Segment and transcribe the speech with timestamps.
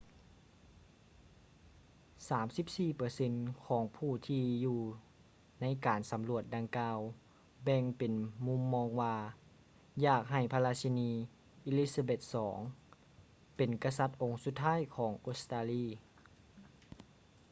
[2.27, 3.33] 34 ເປີເຊັນ
[3.65, 4.79] ຂອງຜູ້ທີ່ຢູ່
[5.61, 6.97] ໃນການສຳຫຼວດດັ່ງກ່າວ
[7.63, 8.13] ແບ່ງປັນ
[8.45, 9.15] ມຸມມອງວ່າ
[10.05, 11.11] ຢາກໃຫ້ພະລາຊິນີ
[11.69, 12.51] elizabeth ii
[13.55, 15.85] ເປັນກະສັດອົງສຸດທ້າຍຂອງອົດສະຕາລີ